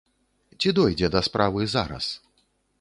Ці 0.63 0.73
дойдзе 0.79 1.11
да 1.17 1.21
справы 1.29 1.71
зараз? 1.77 2.05